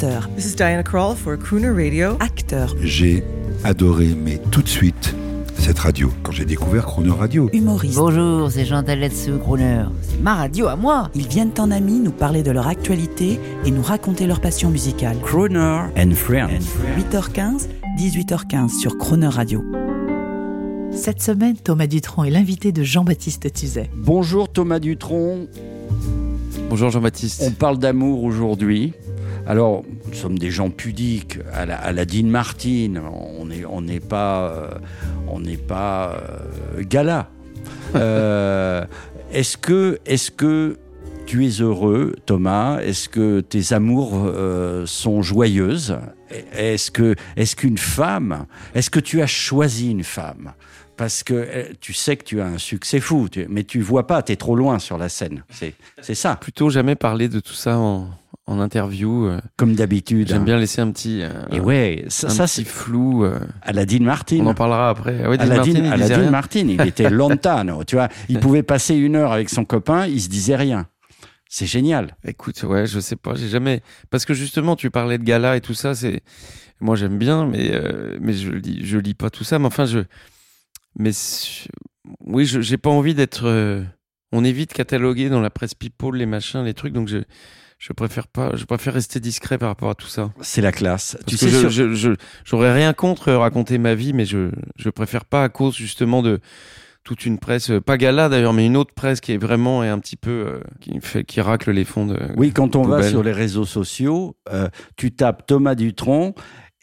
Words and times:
chanteur, 0.00 0.28
This 0.36 0.46
is 0.46 0.56
Diana 0.56 0.82
Krall 0.82 1.14
for 1.16 1.36
Crooner 1.36 1.70
Radio. 1.70 2.16
acteur, 2.20 2.74
J'ai 2.82 3.22
adoré, 3.64 4.08
mais 4.16 4.38
tout 4.50 4.62
de 4.62 4.68
suite, 4.68 5.14
cette 5.58 5.78
radio. 5.78 6.10
Quand 6.22 6.32
j'ai 6.32 6.44
découvert 6.44 6.86
Chrono 6.86 7.14
Radio, 7.14 7.50
humoriste. 7.52 7.96
Bonjour, 7.96 8.50
c'est 8.50 8.64
Chantal 8.64 9.00
Latsou, 9.00 9.38
Crooner. 9.38 9.84
C'est 10.02 10.20
ma 10.20 10.34
radio 10.36 10.68
à 10.68 10.76
moi. 10.76 11.10
Ils 11.14 11.28
viennent 11.28 11.52
en 11.58 11.70
amis 11.70 12.00
nous 12.00 12.12
parler 12.12 12.42
de 12.42 12.50
leur 12.50 12.66
actualité 12.66 13.38
et 13.64 13.70
nous 13.70 13.82
raconter 13.82 14.26
leur 14.26 14.40
passion 14.40 14.70
musicale. 14.70 15.16
Crooner 15.22 15.82
and 15.96 16.12
Friends. 16.14 16.64
8h15, 16.98 17.68
18h15 17.98 18.78
sur 18.80 18.96
Croner 18.96 19.28
Radio. 19.28 19.62
Cette 20.92 21.22
semaine, 21.22 21.56
Thomas 21.56 21.86
Dutronc 21.86 22.24
est 22.24 22.30
l'invité 22.30 22.72
de 22.72 22.82
Jean-Baptiste 22.82 23.52
Tuzet. 23.52 23.90
Bonjour 23.94 24.50
Thomas 24.50 24.78
Dutronc. 24.78 25.46
Bonjour 26.68 26.90
Jean-Baptiste. 26.90 27.42
On 27.46 27.50
parle 27.50 27.78
d'amour 27.78 28.24
aujourd'hui. 28.24 28.92
Alors, 29.50 29.82
nous 30.06 30.14
sommes 30.14 30.38
des 30.38 30.52
gens 30.52 30.70
pudiques 30.70 31.40
à 31.52 31.66
la, 31.66 31.76
à 31.76 31.90
la 31.90 32.04
Dean 32.04 32.26
Martin. 32.28 33.02
On 33.12 33.46
n'est 33.46 33.64
on 33.64 33.80
n'est 33.82 33.98
pas, 33.98 34.48
euh, 34.48 34.68
on 35.26 35.40
n'est 35.40 35.56
pas 35.56 36.12
euh, 36.12 36.84
gala. 36.84 37.28
Euh, 37.96 38.84
est-ce 39.32 39.56
que, 39.56 39.98
est-ce 40.06 40.30
que 40.30 40.78
tu 41.26 41.44
es 41.44 41.60
heureux, 41.60 42.14
Thomas? 42.24 42.78
Est-ce 42.78 43.08
que 43.08 43.40
tes 43.40 43.72
amours 43.74 44.12
euh, 44.14 44.86
sont 44.86 45.22
joyeuses? 45.22 45.98
Est-ce 46.56 46.92
que, 46.92 47.16
est-ce 47.36 47.56
qu'une 47.56 47.78
femme 47.78 48.46
Est-ce 48.76 48.90
que 48.90 49.00
tu 49.00 49.20
as 49.20 49.26
choisi 49.26 49.90
une 49.90 50.04
femme? 50.04 50.52
Parce 50.96 51.24
que 51.24 51.72
tu 51.80 51.92
sais 51.92 52.16
que 52.16 52.22
tu 52.24 52.40
as 52.40 52.46
un 52.46 52.58
succès 52.58 53.00
fou, 53.00 53.28
tu- 53.28 53.46
mais 53.50 53.64
tu 53.64 53.80
vois 53.80 54.06
pas, 54.06 54.22
tu 54.22 54.30
es 54.30 54.36
trop 54.36 54.54
loin 54.54 54.78
sur 54.78 54.96
la 54.96 55.08
scène. 55.08 55.42
C'est, 55.50 55.74
c'est 56.00 56.14
ça, 56.14 56.36
Plutôt 56.36 56.70
jamais 56.70 56.94
parler 56.94 57.28
de 57.28 57.40
tout 57.40 57.54
ça 57.54 57.76
en, 57.76 58.08
en 58.50 58.60
interview. 58.60 59.26
euh, 59.26 59.40
comme 59.56 59.74
d'habitude. 59.74 60.28
J'aime 60.28 60.42
hein. 60.42 60.44
bien 60.44 60.58
laisser 60.58 60.80
un 60.80 60.90
petit, 60.90 61.22
euh, 61.22 61.30
Et 61.52 61.60
ouais, 61.60 62.04
ça, 62.08 62.26
un 62.26 62.30
ça, 62.30 62.44
petit 62.44 62.52
c'est 62.56 62.64
flou. 62.64 63.24
euh, 63.24 63.38
à 63.62 63.72
la 63.72 63.86
Dean 63.86 64.02
Martin. 64.02 64.38
on 64.40 64.46
en 64.46 64.54
parlera 64.54 64.90
après. 64.90 65.20
Ah 65.24 65.30
ouais, 65.30 65.36
la 65.36 65.46
Martin, 65.46 65.70
il. 65.70 66.30
Martin, 66.30 66.66
il 66.68 66.80
était 66.82 67.08
lontano, 67.10 67.84
tu 67.84 67.96
vois. 67.96 68.08
Il 68.28 68.40
pouvait 68.40 68.62
passer 68.62 68.94
une 68.96 69.16
heure 69.16 69.32
avec 69.32 69.48
son 69.48 69.64
copain, 69.64 70.06
il 70.06 70.20
se 70.20 70.28
disait 70.28 70.56
rien. 70.56 70.88
C'est 71.48 71.66
génial. 71.66 72.16
Écoute, 72.24 72.62
ouais, 72.62 72.86
je 72.86 73.00
sais 73.00 73.16
pas, 73.16 73.34
j'ai 73.34 73.48
jamais. 73.48 73.82
Parce 74.10 74.24
que 74.24 74.34
justement, 74.34 74.76
tu 74.76 74.90
parlais 74.90 75.18
de 75.18 75.24
gala 75.24 75.56
et 75.56 75.60
tout 75.60 75.74
ça, 75.74 75.94
c'est. 75.94 76.20
Moi, 76.80 76.96
j'aime 76.96 77.18
bien, 77.18 77.46
mais 77.46 77.70
euh, 77.72 78.18
mais 78.20 78.32
je 78.32 78.50
lis, 78.50 78.80
je 78.84 78.98
lis 78.98 79.14
pas 79.14 79.30
tout 79.30 79.44
ça. 79.44 79.58
Mais 79.58 79.66
enfin, 79.66 79.84
je. 79.84 80.00
Mais 80.98 81.10
oui, 82.26 82.46
je 82.46 82.60
j'ai 82.60 82.78
pas 82.78 82.90
envie 82.90 83.14
d'être. 83.14 83.84
On 84.32 84.44
évite 84.44 84.72
cataloguer 84.72 85.28
dans 85.28 85.40
la 85.40 85.50
presse 85.50 85.74
people 85.74 86.16
les 86.16 86.26
machins, 86.26 86.64
les 86.64 86.74
trucs, 86.74 86.92
donc 86.92 87.08
je. 87.08 87.18
Je 87.80 87.94
préfère 87.94 88.28
pas, 88.28 88.54
je 88.56 88.66
préfère 88.66 88.92
rester 88.92 89.20
discret 89.20 89.56
par 89.56 89.70
rapport 89.70 89.88
à 89.88 89.94
tout 89.94 90.06
ça. 90.06 90.30
C'est 90.42 90.60
la 90.60 90.70
classe. 90.70 91.16
Parce 91.24 91.38
tu 91.38 91.46
que 91.46 91.50
sais, 91.50 91.58
je, 91.62 91.68
sur- 91.70 91.94
je, 91.94 92.10
j'aurais 92.44 92.74
rien 92.74 92.92
contre 92.92 93.32
raconter 93.32 93.78
ma 93.78 93.94
vie, 93.94 94.12
mais 94.12 94.26
je, 94.26 94.50
je 94.76 94.90
préfère 94.90 95.24
pas 95.24 95.42
à 95.44 95.48
cause 95.48 95.74
justement 95.76 96.20
de 96.22 96.40
toute 97.04 97.24
une 97.24 97.38
presse, 97.38 97.70
euh, 97.70 97.80
pas 97.80 97.96
gala 97.96 98.28
d'ailleurs, 98.28 98.52
mais 98.52 98.66
une 98.66 98.76
autre 98.76 98.92
presse 98.94 99.22
qui 99.22 99.32
est 99.32 99.38
vraiment 99.38 99.82
est 99.82 99.88
un 99.88 99.98
petit 99.98 100.16
peu, 100.16 100.30
euh, 100.30 100.60
qui 100.82 101.00
fait, 101.00 101.24
qui 101.24 101.40
racle 101.40 101.70
les 101.70 101.86
fonds 101.86 102.04
de. 102.04 102.18
Oui, 102.36 102.52
quand 102.52 102.76
on 102.76 102.82
va 102.82 103.02
sur 103.02 103.22
les 103.22 103.32
réseaux 103.32 103.64
sociaux, 103.64 104.36
euh, 104.52 104.68
tu 104.98 105.10
tapes 105.12 105.46
Thomas 105.46 105.74
Dutronc 105.74 106.34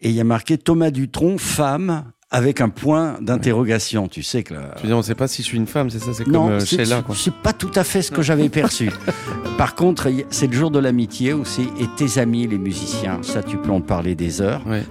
et 0.02 0.09
il 0.09 0.16
y 0.16 0.20
a 0.20 0.23
marqué 0.23 0.58
Thomas 0.58 0.89
Dutronc, 0.89 1.38
femme, 1.38 2.11
avec 2.30 2.59
un 2.61 2.70
point 2.70 3.17
d'interrogation. 3.22 4.08
Tu 4.08 4.22
sais 4.23 4.44
que 4.44 4.53
là, 4.53 4.73
Je 4.78 4.81
veux 4.81 4.88
dire, 4.89 4.97
on 4.97 5.02
sait 5.02 5.16
pas 5.16 5.28
si 5.28 5.44
je 5.44 5.47
suis 5.47 5.58
une 5.58 5.67
femme, 5.67 5.89
c'est 5.89 6.00
ça, 6.00 6.14
c'est 6.14 6.25
comme 6.25 6.52
euh, 6.52 6.59
Sheila, 6.59 7.03
c'est 7.16 7.33
pas 7.33 7.53
tout 7.53 7.72
à 7.75 7.83
fait 7.83 8.02
ce 8.02 8.11
que 8.11 8.22
j'avais 8.22 8.50
perçu. 8.50 8.92
Par 9.58 9.75
contre, 9.75 10.09
c'est 10.30 10.48
le 10.48 10.53
jour 10.53 10.72
de 10.72 10.80
l'amitié 10.80 11.33
aussi, 11.33 11.70
et 11.80 11.88
tes 11.95 12.20
amis, 12.20 12.48
les 12.48 12.58
musiciens, 12.58 13.20
ça 13.23 13.44
tu 13.44 13.58
peux 13.58 13.72
en 13.72 13.81
parler 13.81 14.16
des 14.16 14.42
heures. 14.42 14.61
Ouais. 14.67 14.83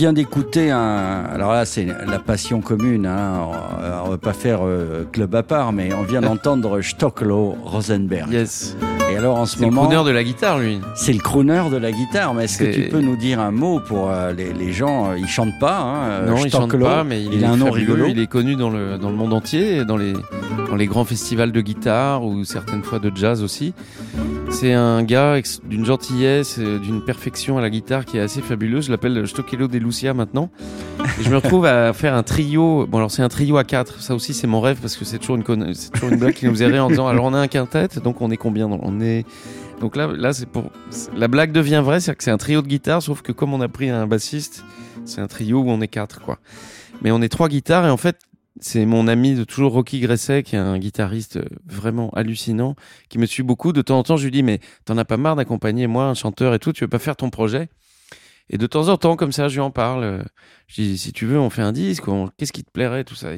Vient 0.00 0.12
d'écouter 0.14 0.70
un. 0.70 1.24
Alors 1.30 1.52
là, 1.52 1.66
c'est 1.66 1.84
la 1.84 2.18
passion 2.18 2.62
commune. 2.62 3.04
Hein. 3.04 3.46
On, 3.46 4.06
on 4.06 4.08
va 4.08 4.16
pas 4.16 4.32
faire 4.32 4.60
euh, 4.62 5.04
club 5.12 5.34
à 5.34 5.42
part, 5.42 5.74
mais 5.74 5.92
on 5.92 6.04
vient 6.04 6.22
d'entendre 6.22 6.80
Stocklo 6.90 7.54
Rosenberg. 7.62 8.32
Yes. 8.32 8.78
Et 9.12 9.16
alors 9.18 9.36
en 9.36 9.44
ce 9.44 9.58
C'est 9.58 9.66
le 9.66 9.70
moment, 9.70 9.88
crooner 9.90 10.02
de 10.06 10.10
la 10.10 10.24
guitare, 10.24 10.58
lui. 10.58 10.80
c'est 10.94 11.12
le 11.12 11.18
crooner 11.18 11.64
de 11.70 11.76
la 11.76 11.92
guitare. 11.92 12.32
Mais 12.32 12.44
est-ce 12.44 12.56
que 12.56 12.72
tu 12.72 12.88
peux 12.88 13.02
nous 13.02 13.16
dire 13.16 13.40
un 13.40 13.50
mot 13.50 13.78
pour 13.78 14.10
euh, 14.10 14.32
les, 14.32 14.54
les 14.54 14.72
gens 14.72 15.10
euh, 15.10 15.18
Ils 15.18 15.28
chantent 15.28 15.58
pas. 15.60 15.80
Hein, 15.80 16.22
non, 16.26 16.36
il 16.38 16.50
chante 16.50 16.68
Stocklo. 16.70 16.86
pas, 16.86 17.04
mais 17.04 17.22
il, 17.22 17.42
est 17.42 17.44
a 17.44 17.50
un 17.50 17.58
nom 17.58 17.66
fabuleux, 17.66 17.92
rigolo. 17.92 18.06
Il 18.08 18.18
est 18.20 18.26
connu 18.26 18.56
dans 18.56 18.70
le, 18.70 18.96
dans 18.96 19.10
le 19.10 19.16
monde 19.16 19.34
entier, 19.34 19.84
dans 19.84 19.98
les, 19.98 20.14
dans 20.70 20.76
les 20.76 20.86
grands 20.86 21.04
festivals 21.04 21.50
de 21.50 21.60
guitare 21.60 22.24
ou 22.24 22.44
certaines 22.44 22.84
fois 22.84 23.00
de 23.00 23.10
jazz 23.14 23.42
aussi. 23.42 23.74
C'est 24.50 24.72
un 24.72 25.02
gars 25.02 25.40
d'une 25.64 25.84
gentillesse, 25.84 26.58
euh, 26.58 26.78
d'une 26.78 27.04
perfection 27.04 27.58
à 27.58 27.60
la 27.60 27.70
guitare 27.70 28.04
qui 28.04 28.18
est 28.18 28.20
assez 28.20 28.40
fabuleuse. 28.40 28.86
Je 28.86 28.90
l'appelle 28.90 29.26
Stockelo 29.26 29.68
de 29.68 29.78
Lucia 29.78 30.14
maintenant. 30.14 30.50
Et 31.18 31.22
je 31.22 31.30
me 31.30 31.36
retrouve 31.36 31.66
à 31.66 31.92
faire 31.92 32.14
un 32.14 32.22
trio. 32.22 32.86
Bon, 32.86 32.98
alors 32.98 33.10
c'est 33.10 33.22
un 33.22 33.28
trio 33.28 33.56
à 33.56 33.64
quatre. 33.64 34.00
Ça 34.00 34.14
aussi, 34.14 34.32
c'est 34.32 34.46
mon 34.46 34.60
rêve 34.60 34.78
parce 34.80 34.96
que 34.96 35.04
c'est 35.04 35.18
toujours 35.18 35.36
une, 35.36 35.42
blague 35.42 36.34
qui 36.34 36.46
nous 36.46 36.54
rire 36.54 36.84
en 36.84 36.88
disant 36.88 37.08
alors 37.08 37.24
on 37.24 37.34
a 37.34 37.38
un 37.38 37.48
quintet, 37.48 37.88
donc 38.02 38.20
on 38.20 38.30
est 38.30 38.36
combien 38.36 38.66
On 38.66 39.00
est. 39.00 39.24
Donc 39.80 39.96
là, 39.96 40.08
là 40.08 40.32
c'est 40.32 40.46
pour. 40.46 40.70
La 41.16 41.26
blague 41.26 41.52
devient 41.52 41.82
vraie, 41.84 42.00
c'est-à-dire 42.00 42.18
que 42.18 42.24
c'est 42.24 42.30
un 42.30 42.38
trio 42.38 42.62
de 42.62 42.68
guitare, 42.68 43.02
sauf 43.02 43.22
que 43.22 43.32
comme 43.32 43.54
on 43.54 43.60
a 43.60 43.68
pris 43.68 43.90
un 43.90 44.06
bassiste, 44.06 44.64
c'est 45.04 45.20
un 45.20 45.26
trio 45.26 45.60
où 45.60 45.70
on 45.70 45.80
est 45.80 45.88
quatre, 45.88 46.20
quoi. 46.20 46.38
Mais 47.02 47.10
on 47.10 47.22
est 47.22 47.28
trois 47.28 47.48
guitares 47.48 47.86
et 47.86 47.90
en 47.90 47.96
fait, 47.96 48.18
c'est 48.60 48.86
mon 48.86 49.08
ami 49.08 49.34
de 49.34 49.44
toujours 49.44 49.72
Rocky 49.72 50.00
Gresset, 50.00 50.42
qui 50.42 50.56
est 50.56 50.58
un 50.58 50.78
guitariste 50.78 51.36
euh, 51.36 51.44
vraiment 51.66 52.10
hallucinant, 52.10 52.76
qui 53.08 53.18
me 53.18 53.26
suit 53.26 53.42
beaucoup. 53.42 53.72
De 53.72 53.82
temps 53.82 53.98
en 53.98 54.02
temps, 54.02 54.16
je 54.16 54.24
lui 54.24 54.30
dis, 54.30 54.42
mais 54.42 54.60
t'en 54.84 54.98
as 54.98 55.04
pas 55.04 55.16
marre 55.16 55.36
d'accompagner 55.36 55.86
moi, 55.86 56.04
un 56.04 56.14
chanteur 56.14 56.54
et 56.54 56.58
tout, 56.58 56.72
tu 56.72 56.84
veux 56.84 56.88
pas 56.88 56.98
faire 56.98 57.16
ton 57.16 57.30
projet? 57.30 57.68
Et 58.50 58.58
de 58.58 58.66
temps 58.66 58.88
en 58.88 58.96
temps, 58.96 59.16
comme 59.16 59.32
ça, 59.32 59.48
je 59.48 59.54
lui 59.54 59.60
en 59.60 59.70
parle. 59.70 60.04
euh, 60.04 60.22
Je 60.66 60.82
dis, 60.82 60.98
si 60.98 61.12
tu 61.12 61.26
veux, 61.26 61.38
on 61.38 61.50
fait 61.50 61.62
un 61.62 61.72
disque, 61.72 62.04
qu'est-ce 62.36 62.52
qui 62.52 62.64
te 62.64 62.70
plairait, 62.70 63.04
tout 63.04 63.14
ça? 63.14 63.30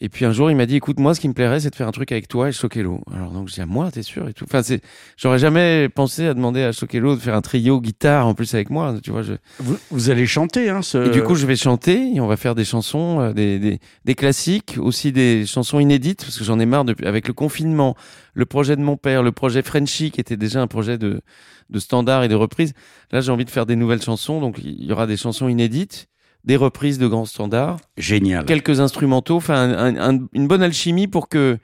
Et 0.00 0.08
puis 0.08 0.24
un 0.24 0.32
jour, 0.32 0.50
il 0.50 0.56
m'a 0.56 0.66
dit, 0.66 0.76
écoute, 0.76 0.98
moi, 0.98 1.14
ce 1.14 1.20
qui 1.20 1.28
me 1.28 1.34
plairait, 1.34 1.60
c'est 1.60 1.70
de 1.70 1.74
faire 1.74 1.88
un 1.88 1.92
truc 1.92 2.12
avec 2.12 2.28
toi 2.28 2.48
et 2.48 2.52
Stokello. 2.52 3.02
Alors 3.12 3.32
donc, 3.32 3.48
je 3.48 3.54
dis, 3.54 3.60
à 3.60 3.66
moi, 3.66 3.90
t'es 3.90 4.02
sûr 4.02 4.28
et 4.28 4.32
tout. 4.32 4.44
Enfin, 4.44 4.62
c'est, 4.62 4.80
j'aurais 5.16 5.38
jamais 5.38 5.88
pensé 5.88 6.26
à 6.26 6.34
demander 6.34 6.62
à 6.62 6.72
Stokello 6.72 7.16
de 7.16 7.20
faire 7.20 7.34
un 7.34 7.42
trio 7.42 7.80
guitare 7.80 8.26
en 8.26 8.34
plus 8.34 8.54
avec 8.54 8.70
moi, 8.70 8.94
tu 9.02 9.10
vois. 9.10 9.22
Je, 9.22 9.34
Vous, 9.58 9.76
vous 9.90 10.10
allez 10.10 10.26
chanter, 10.26 10.70
hein, 10.70 10.80
ce... 10.82 11.08
et 11.08 11.10
du 11.10 11.22
coup, 11.22 11.34
je 11.34 11.44
vais 11.44 11.56
chanter 11.56 12.14
et 12.14 12.20
on 12.20 12.26
va 12.26 12.36
faire 12.36 12.54
des 12.54 12.64
chansons, 12.64 13.20
euh, 13.20 13.32
des, 13.32 13.58
des, 13.58 13.80
des 14.04 14.14
classiques, 14.14 14.76
aussi 14.80 15.12
des 15.12 15.44
chansons 15.44 15.80
inédites, 15.80 16.20
parce 16.22 16.38
que 16.38 16.44
j'en 16.44 16.60
ai 16.60 16.66
marre 16.66 16.84
depuis, 16.84 17.06
avec 17.06 17.26
le 17.28 17.34
confinement, 17.34 17.96
le 18.32 18.46
projet 18.46 18.76
de 18.76 18.82
mon 18.82 18.96
père, 18.96 19.22
le 19.22 19.32
projet 19.32 19.62
Frenchy, 19.62 20.10
qui 20.12 20.20
était 20.20 20.36
déjà 20.36 20.62
un 20.62 20.66
projet 20.66 20.98
de, 20.98 21.20
de 21.68 21.78
standard 21.78 22.22
et 22.24 22.28
de 22.28 22.36
reprise. 22.36 22.72
Là, 23.10 23.20
j'ai 23.20 23.32
envie 23.32 23.44
de 23.44 23.50
faire 23.50 23.66
des 23.66 23.76
nouvelles 23.76 24.02
chansons, 24.02 24.40
donc 24.40 24.58
il 24.62 24.84
y 24.84 24.92
aura 24.92 25.06
des 25.06 25.16
chansons 25.16 25.48
inédites, 25.48 26.06
des 26.44 26.56
reprises 26.56 26.98
de 26.98 27.06
grands 27.06 27.24
standards, 27.26 27.78
génial. 27.96 28.44
quelques 28.46 28.80
instrumentaux, 28.80 29.36
enfin, 29.36 29.54
un- 29.54 29.96
un- 29.96 30.14
un- 30.16 30.26
une 30.32 30.48
bonne 30.48 30.62
alchimie 30.62 31.06
pour 31.08 31.28
que 31.28 31.58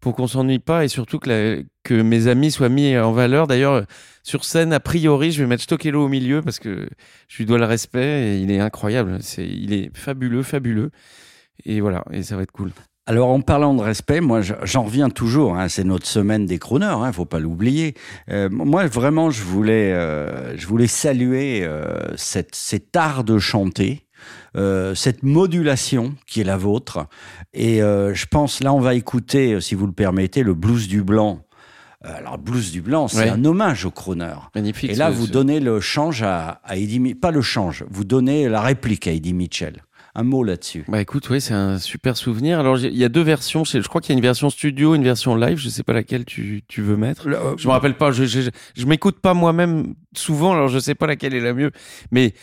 pour 0.00 0.16
qu'on 0.16 0.26
s'ennuie 0.26 0.58
pas 0.58 0.84
et 0.84 0.88
surtout 0.88 1.20
que, 1.20 1.28
la- 1.28 1.62
que 1.84 1.94
mes 2.02 2.26
amis 2.26 2.50
soient 2.50 2.68
mis 2.68 2.98
en 2.98 3.12
valeur. 3.12 3.46
D'ailleurs, 3.46 3.84
sur 4.24 4.44
scène, 4.44 4.72
a 4.72 4.80
priori, 4.80 5.30
je 5.30 5.40
vais 5.40 5.46
mettre 5.46 5.62
Stokello 5.62 6.04
au 6.04 6.08
milieu 6.08 6.42
parce 6.42 6.58
que 6.58 6.88
je 7.28 7.38
lui 7.38 7.46
dois 7.46 7.58
le 7.58 7.66
respect 7.66 8.34
et 8.34 8.38
il 8.38 8.50
est 8.50 8.58
incroyable. 8.58 9.18
C'est, 9.20 9.46
il 9.46 9.72
est 9.72 9.96
fabuleux, 9.96 10.42
fabuleux. 10.42 10.90
Et 11.64 11.80
voilà, 11.80 12.04
et 12.10 12.24
ça 12.24 12.34
va 12.34 12.42
être 12.42 12.50
cool. 12.50 12.72
Alors 13.06 13.28
en 13.30 13.40
parlant 13.42 13.74
de 13.74 13.80
respect, 13.82 14.20
moi 14.20 14.40
je- 14.42 14.54
j'en 14.64 14.82
reviens 14.82 15.08
toujours. 15.08 15.56
Hein, 15.56 15.68
c'est 15.68 15.84
notre 15.84 16.06
semaine 16.06 16.46
des 16.46 16.58
crooners, 16.58 16.86
hein, 16.86 17.12
faut 17.12 17.24
pas 17.24 17.38
l'oublier. 17.38 17.94
Euh, 18.28 18.48
moi 18.50 18.86
vraiment, 18.88 19.30
je 19.30 19.42
voulais, 19.44 19.92
euh, 19.92 20.56
je 20.56 20.66
voulais 20.66 20.88
saluer 20.88 21.60
euh, 21.62 21.84
cette, 22.16 22.56
cet 22.56 22.96
art 22.96 23.22
de 23.22 23.38
chanter, 23.38 24.06
euh, 24.56 24.94
cette 24.94 25.22
modulation 25.22 26.14
qui 26.26 26.40
est 26.40 26.44
la 26.44 26.56
vôtre. 26.56 27.06
Et 27.54 27.82
euh, 27.82 28.14
je 28.14 28.26
pense 28.26 28.62
là, 28.62 28.72
on 28.72 28.80
va 28.80 28.94
écouter, 28.94 29.54
euh, 29.54 29.60
si 29.60 29.74
vous 29.74 29.86
le 29.86 29.92
permettez, 29.92 30.42
le 30.42 30.54
blues 30.54 30.88
du 30.88 31.02
blanc. 31.02 31.44
Alors, 32.04 32.36
le 32.36 32.42
blues 32.42 32.72
du 32.72 32.82
blanc, 32.82 33.06
c'est 33.06 33.18
Ouais. 33.18 33.28
un 33.28 33.44
hommage 33.44 33.84
au 33.84 33.92
crooner. 33.92 34.34
Magnifique. 34.56 34.90
Et 34.90 34.94
là, 34.96 35.10
vous 35.10 35.26
ce- 35.26 35.30
donnez 35.30 35.60
le 35.60 35.78
change 35.80 36.24
à, 36.24 36.60
à 36.64 36.76
Eddie, 36.76 36.98
Mi- 36.98 37.14
pas 37.14 37.30
le 37.30 37.42
change, 37.42 37.84
vous 37.90 38.02
donnez 38.04 38.48
la 38.48 38.60
réplique 38.60 39.06
à 39.06 39.12
Eddie 39.12 39.34
Mitchell. 39.34 39.82
Un 40.16 40.24
mot 40.24 40.42
là-dessus. 40.44 40.84
Bah 40.88 41.00
écoute, 41.00 41.30
oui, 41.30 41.40
c'est 41.40 41.54
un 41.54 41.78
super 41.78 42.18
souvenir. 42.18 42.58
Alors, 42.60 42.76
il 42.78 42.94
y 42.94 43.04
a 43.04 43.08
deux 43.08 43.22
versions. 43.22 43.64
Je 43.64 43.78
crois 43.88 44.00
qu'il 44.02 44.12
y 44.12 44.16
a 44.16 44.18
une 44.18 44.22
version 44.22 44.50
studio, 44.50 44.94
une 44.94 45.04
version 45.04 45.36
live. 45.36 45.56
Je 45.56 45.70
sais 45.70 45.84
pas 45.84 45.94
laquelle 45.94 46.26
tu, 46.26 46.64
tu 46.68 46.82
veux 46.82 46.96
mettre. 46.98 47.28
Le- 47.30 47.36
euh, 47.38 47.54
Je 47.56 47.66
me 47.66 47.72
rappelle 47.72 47.96
pas. 47.96 48.10
Je, 48.12 48.24
je, 48.24 48.50
je 48.76 48.86
m'écoute 48.86 49.20
pas 49.20 49.32
moi-même 49.32 49.94
souvent, 50.14 50.52
alors 50.52 50.68
je 50.68 50.78
sais 50.80 50.94
pas 50.94 51.06
laquelle 51.06 51.32
est 51.34 51.40
la 51.40 51.54
mieux. 51.54 51.70
Mais 52.10 52.34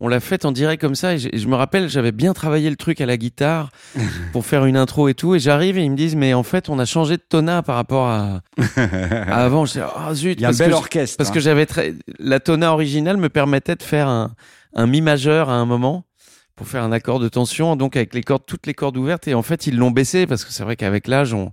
on 0.00 0.08
l'a 0.08 0.20
faite 0.20 0.44
en 0.44 0.52
direct 0.52 0.80
comme 0.80 0.94
ça. 0.94 1.14
Et 1.14 1.18
je, 1.18 1.28
et 1.32 1.38
je 1.38 1.48
me 1.48 1.54
rappelle, 1.54 1.88
j'avais 1.88 2.12
bien 2.12 2.32
travaillé 2.34 2.68
le 2.70 2.76
truc 2.76 3.00
à 3.00 3.06
la 3.06 3.16
guitare 3.16 3.70
pour 4.32 4.44
faire 4.44 4.64
une 4.66 4.76
intro 4.76 5.08
et 5.08 5.14
tout. 5.14 5.34
Et 5.34 5.38
j'arrive 5.38 5.78
et 5.78 5.82
ils 5.82 5.90
me 5.90 5.96
disent, 5.96 6.16
mais 6.16 6.34
en 6.34 6.42
fait, 6.42 6.68
on 6.68 6.78
a 6.78 6.84
changé 6.84 7.16
de 7.16 7.22
tona 7.22 7.62
par 7.62 7.76
rapport 7.76 8.06
à, 8.08 8.40
à 8.76 9.44
avant. 9.44 9.64
Je 9.66 9.74
dis, 9.74 9.80
ah 9.80 10.14
zut. 10.14 10.38
Il 10.38 10.42
y 10.42 10.44
a 10.44 10.48
un 10.48 10.52
bel 10.52 10.72
orchestre. 10.72 11.16
Parce 11.16 11.30
hein. 11.30 11.32
que 11.32 11.40
j'avais 11.40 11.66
très, 11.66 11.94
la 12.18 12.40
tona 12.40 12.72
originale 12.72 13.16
me 13.16 13.28
permettait 13.28 13.76
de 13.76 13.82
faire 13.82 14.08
un, 14.08 14.34
un 14.74 14.86
mi 14.86 15.00
majeur 15.00 15.48
à 15.50 15.54
un 15.54 15.64
moment 15.66 16.04
pour 16.56 16.68
faire 16.68 16.84
un 16.84 16.92
accord 16.92 17.18
de 17.18 17.28
tension, 17.28 17.74
donc 17.74 17.96
avec 17.96 18.14
les 18.14 18.22
cordes, 18.22 18.44
toutes 18.46 18.66
les 18.66 18.74
cordes 18.74 18.96
ouvertes. 18.96 19.26
Et 19.26 19.34
en 19.34 19.42
fait, 19.42 19.66
ils 19.66 19.76
l'ont 19.76 19.90
baissé 19.90 20.26
parce 20.26 20.44
que 20.44 20.52
c'est 20.52 20.62
vrai 20.62 20.76
qu'avec 20.76 21.08
l'âge, 21.08 21.34
on, 21.34 21.50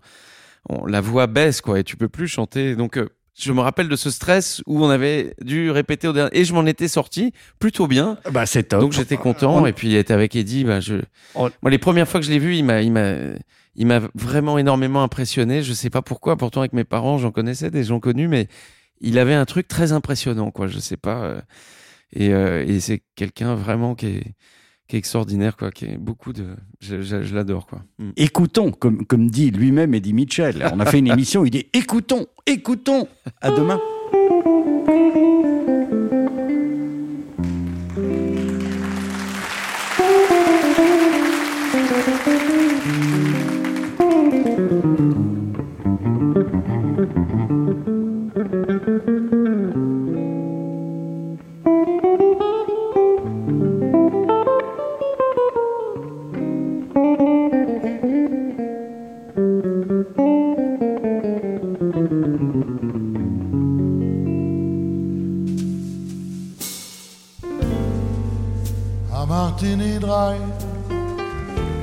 on- 0.69 0.85
la 0.85 1.01
voix 1.01 1.25
baisse, 1.27 1.59
quoi, 1.61 1.79
et 1.79 1.83
tu 1.83 1.97
peux 1.97 2.09
plus 2.09 2.27
chanter. 2.27 2.75
Donc, 2.75 2.97
euh, 2.97 3.09
je 3.39 3.51
me 3.53 3.61
rappelle 3.61 3.87
de 3.87 3.95
ce 3.95 4.09
stress 4.09 4.61
où 4.65 4.83
on 4.83 4.89
avait 4.89 5.33
dû 5.41 5.71
répéter 5.71 6.07
au 6.07 6.13
dernier, 6.13 6.29
et 6.37 6.45
je 6.45 6.53
m'en 6.53 6.65
étais 6.65 6.87
sorti 6.87 7.31
plutôt 7.59 7.87
bien. 7.87 8.17
Bah, 8.31 8.45
c'est 8.45 8.63
top. 8.63 8.81
Donc 8.81 8.91
j'étais 8.93 9.17
content. 9.17 9.61
On- 9.61 9.65
Et 9.65 9.73
puis 9.73 9.95
être 9.95 10.11
avec 10.11 10.35
Eddie, 10.35 10.63
bah, 10.63 10.79
je, 10.79 10.95
On- 11.35 11.49
moi 11.61 11.71
les 11.71 11.77
premières 11.77 12.07
fois 12.07 12.19
que 12.19 12.25
je 12.25 12.31
l'ai 12.31 12.39
vu, 12.39 12.55
il 12.55 12.63
m'a, 12.63 12.81
il 12.81 12.91
m'a, 12.91 13.13
il 13.75 13.87
m'a 13.87 14.01
vraiment 14.15 14.57
énormément 14.57 15.01
impressionné. 15.01 15.63
Je 15.63 15.73
sais 15.73 15.89
pas 15.89 16.01
pourquoi. 16.01 16.35
Pourtant 16.37 16.59
avec 16.61 16.73
mes 16.73 16.83
parents, 16.83 17.17
j'en 17.17 17.31
connaissais 17.31 17.71
des 17.71 17.83
gens 17.85 17.99
connus, 17.99 18.27
mais 18.27 18.47
il 18.99 19.17
avait 19.17 19.33
un 19.33 19.45
truc 19.45 19.67
très 19.67 19.93
impressionnant, 19.93 20.51
quoi. 20.51 20.67
Je 20.67 20.79
sais 20.79 20.97
pas. 20.97 21.23
euh, 21.23 21.41
et, 22.13 22.33
euh, 22.33 22.65
et 22.67 22.79
c'est 22.81 23.01
quelqu'un 23.15 23.55
vraiment 23.55 23.95
qui 23.95 24.07
est, 24.07 24.23
extraordinaire, 24.97 25.57
quoi. 25.57 25.71
Qui 25.71 25.85
est 25.85 25.97
beaucoup 25.97 26.33
de, 26.33 26.55
je 26.79 27.35
l'adore, 27.35 27.67
quoi. 27.67 27.83
Mm. 27.99 28.09
Écoutons, 28.17 28.71
comme, 28.71 29.05
comme 29.05 29.29
dit 29.29 29.51
lui-même 29.51 29.93
Eddie 29.93 30.13
Mitchell. 30.13 30.69
On 30.73 30.79
a 30.79 30.85
fait 30.85 30.99
une 30.99 31.07
émission, 31.07 31.45
il 31.45 31.51
dit 31.51 31.67
écoutons, 31.73 32.27
écoutons. 32.45 33.07
À 33.41 33.51
demain. 33.51 33.79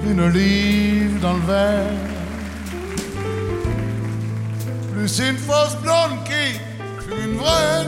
Une 0.06 0.20
olive 0.20 1.20
dans 1.20 1.34
le 1.34 1.42
verre. 1.42 1.92
Plus 4.92 5.18
une 5.18 5.36
fausse 5.36 5.76
blonde 5.82 6.24
qui 6.24 6.58
une 7.10 7.36
vraie, 7.38 7.86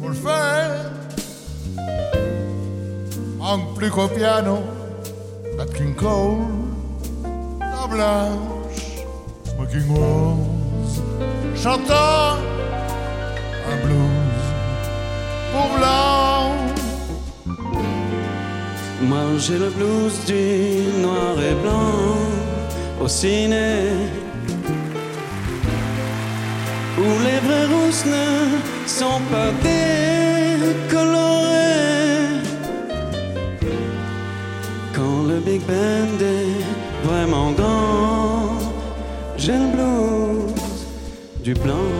faut 0.00 0.08
le 0.08 0.14
faire. 0.14 0.90
Manque 3.38 3.74
plus 3.74 3.90
qu'au 3.90 4.08
piano, 4.08 4.62
Nat 5.58 5.66
King 5.76 5.94
Cole, 5.94 6.38
la 7.60 7.86
blanche, 7.86 9.04
smoking 9.44 9.88
rose, 9.94 11.02
chantant 11.54 12.38
un 13.70 13.86
blues 13.86 14.44
pour 15.52 15.78
blanc. 15.78 16.13
Moi 19.08 19.38
j'ai 19.38 19.58
le 19.58 19.70
blues 19.70 20.24
du 20.26 21.00
noir 21.02 21.34
et 21.38 21.54
blanc 21.62 22.16
au 23.02 23.08
ciné. 23.08 23.68
Où 26.98 27.08
les 27.26 27.40
vraies 27.46 27.66
rousses 27.74 28.06
ne 28.06 28.28
sont 28.86 29.20
pas 29.32 29.50
décolorées 29.62 31.10
Quand 34.94 35.24
le 35.28 35.36
Big 35.40 35.60
Band 35.62 36.20
est 36.20 36.62
vraiment 37.06 37.50
grand 37.50 38.58
J'ai 39.36 39.58
le 39.64 39.68
blues 39.74 40.54
du 41.42 41.52
blanc 41.54 41.93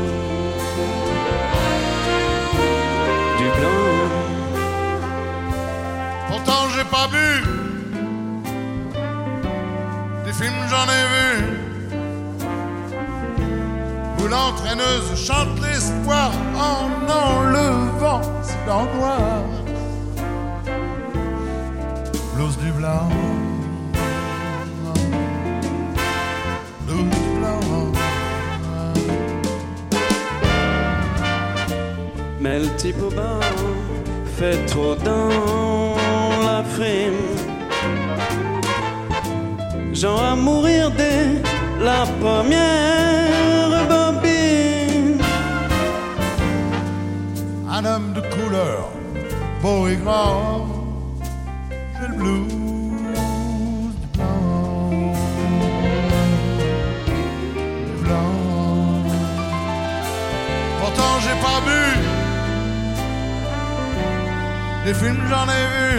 Des 10.25 10.33
films 10.33 10.63
j'en 10.71 10.87
ai 10.97 11.05
vu. 11.13 11.29
Où 14.19 14.27
l'entraîneuse 14.27 15.15
chante 15.15 15.61
l'espoir 15.61 16.33
En 16.57 16.89
enlevant 17.07 18.23
ses 18.43 18.57
dents 18.67 18.89
noires 18.97 19.45
Blues 22.35 22.57
du 22.59 22.73
blanc. 22.73 23.11
Mais 32.41 32.59
le 32.61 32.69
type 32.77 33.03
au 33.03 33.11
bar 33.11 33.41
fait 34.37 34.67
trop 34.67 34.95
dans 34.97 36.04
frime. 36.71 37.25
Genre 39.93 40.23
à 40.23 40.35
mourir 40.37 40.91
dès 40.91 41.43
la 41.81 42.05
première 42.21 43.87
bobine. 43.89 45.21
Un 47.71 47.85
homme 47.85 48.13
de 48.13 48.21
couleur, 48.21 48.91
beau 49.63 49.89
et 49.89 49.97
grand, 49.97 50.67
j'ai 52.01 52.09
le 52.09 52.15
blues. 52.15 52.65
Pourtant 60.81 61.15
j'ai 61.25 61.37
pas 61.47 61.61
bu, 61.67 61.83
des 64.85 64.95
films 64.95 65.23
j'en 65.31 65.47
ai 65.59 65.65
vu, 65.75 65.95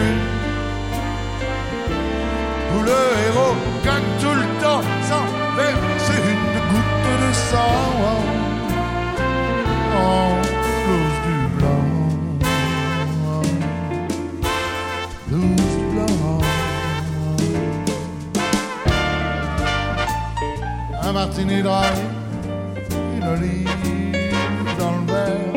le 2.86 2.98
héros 3.26 3.56
gagne 3.84 4.10
tout 4.20 4.36
le 4.42 4.46
temps 4.62 4.82
sans 5.08 5.26
verser 5.56 6.20
une 6.32 6.46
goutte 6.70 7.06
de 7.22 7.30
sang. 7.50 7.84
Blues 10.86 11.16
du 11.26 11.38
blanc. 11.56 11.86
Blues 15.26 15.72
du 15.76 15.84
blanc. 15.92 16.40
Un 21.02 21.12
martini 21.12 21.58
dry, 21.62 21.92
une 23.16 23.26
olive 23.34 23.68
dans 24.78 24.92
le 24.92 25.02
verre. 25.12 25.56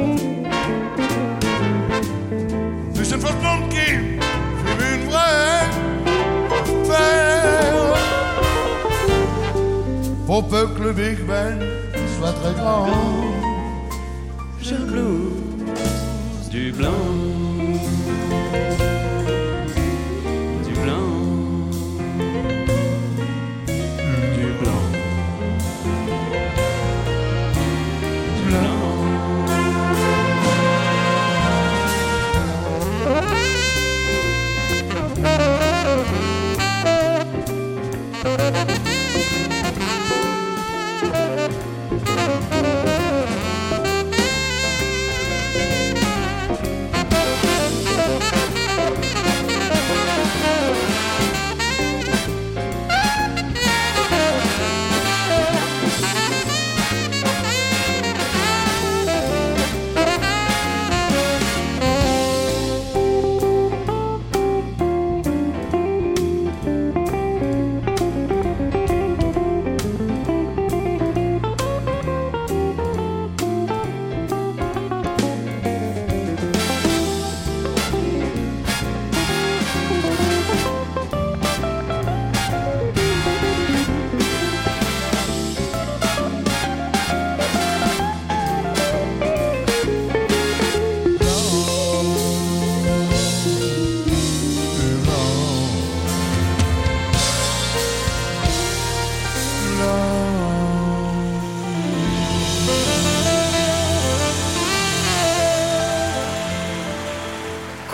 Faut 10.40 10.46
peu 10.48 10.68
que 10.68 10.84
le 10.84 10.94
Big 10.94 11.20
Ben 11.28 11.60
soit 12.18 12.32
très 12.32 12.54
grand. 12.54 12.88
Le 14.62 14.78
blues 14.86 16.50
du 16.50 16.72
blanc. 16.72 17.29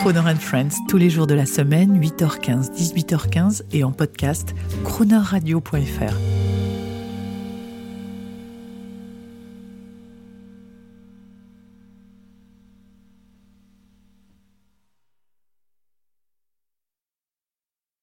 Croner 0.06 0.36
Friends 0.36 0.86
tous 0.88 0.98
les 0.98 1.10
jours 1.10 1.26
de 1.26 1.34
la 1.34 1.48
semaine, 1.48 2.00
8h15, 2.00 2.72
18h15 2.76 3.64
et 3.72 3.84
en 3.84 3.92
podcast 3.92 4.54
cronerradio.fr. 4.84 6.35